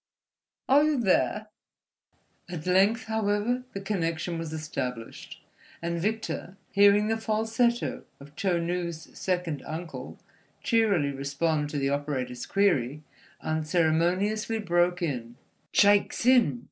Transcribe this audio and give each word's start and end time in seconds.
Are 0.67 0.83
you 0.83 0.99
theah?" 0.99 1.47
At 2.49 2.65
length, 2.65 3.03
however, 3.03 3.65
the 3.73 3.81
connection 3.81 4.39
was 4.39 4.51
established; 4.51 5.43
and 5.79 6.01
Victor, 6.01 6.57
hearing 6.71 7.07
the 7.07 7.17
falsetto 7.17 8.05
of 8.19 8.35
Chou 8.35 8.59
Nu's 8.59 9.09
second 9.15 9.61
uncle 9.63 10.17
cheerily 10.63 11.11
respond 11.11 11.69
to 11.69 11.77
the 11.77 11.89
operator's 11.89 12.47
query, 12.47 13.03
unceremoniously 13.41 14.57
broke 14.57 15.03
in: 15.03 15.35
"Shaik 15.71 16.13
Tsin? 16.13 16.59